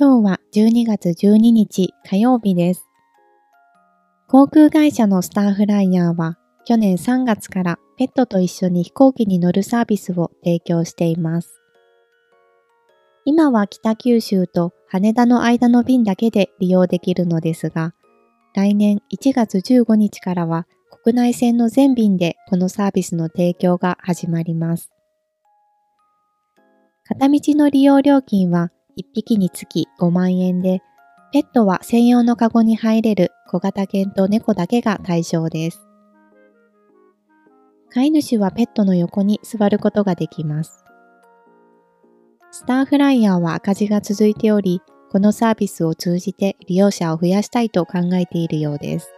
[0.00, 2.86] 今日は12月12日火曜日です。
[4.28, 11.60] 航空会社のスターフライヤーは去年3月からペットと一緒に飛行機に乗るサービスを提供しています。
[13.24, 17.92] 今は北九州と羽田の間の便だけで利用できるのですが、
[18.54, 20.68] 来年1月15日からは
[21.02, 24.92] 国内線の全便でこのサービスの提供が始まります。
[27.02, 30.80] 片道の利用料金は1匹につき5万円で、
[31.32, 35.86] ペットは専用のカゴに入れる小型犬と猫だけが対象です。
[37.90, 40.84] 飼い主はペットの横に座ることができます。
[42.50, 49.12] スターフライヤーは赤字が続いており、このサービスを通じて利用者を増やしたいと考えているようです。